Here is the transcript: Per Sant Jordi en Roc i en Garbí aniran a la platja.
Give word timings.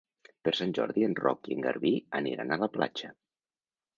Per 0.47 0.53
Sant 0.59 0.71
Jordi 0.77 1.03
en 1.07 1.13
Roc 1.19 1.51
i 1.51 1.57
en 1.57 1.61
Garbí 1.67 1.93
aniran 2.21 2.55
a 2.55 2.59
la 2.65 2.71
platja. 2.79 3.13